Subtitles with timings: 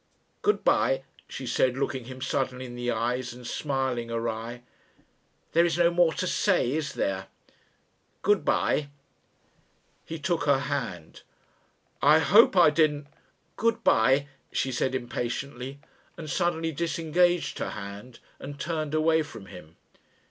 [0.41, 4.63] "Good bye," she said, looking him suddenly in the eyes and smiling awry.
[5.51, 7.27] "There is no more to say, is there?
[8.23, 8.89] Good bye."
[10.03, 11.21] He took her hand.
[12.01, 13.09] "I hope I didn't"
[13.57, 15.79] "Good bye," she said impatiently,
[16.17, 19.75] and suddenly disengaged her hand and turned away from him.